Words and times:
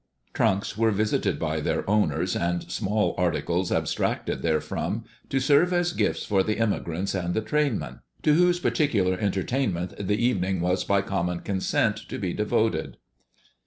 Trunks 0.33 0.75
were 0.75 0.89
visited 0.89 1.37
by 1.37 1.59
their 1.59 1.87
owners 1.87 2.35
and 2.35 2.71
small 2.71 3.13
articles 3.19 3.71
abstracted 3.71 4.41
therefrom 4.41 5.03
to 5.29 5.39
serve 5.39 5.71
as 5.71 5.93
gifts 5.93 6.25
for 6.25 6.41
the 6.41 6.57
immigrants 6.57 7.13
and 7.13 7.35
train 7.45 7.77
men, 7.77 7.99
to 8.23 8.33
whose 8.33 8.59
particular 8.59 9.15
entertainment 9.19 9.93
the 10.07 10.17
evening 10.17 10.59
was 10.59 10.83
by 10.83 11.03
common 11.03 11.41
consent 11.41 11.97
to 11.97 12.17
be 12.17 12.33
devoted. 12.33 12.97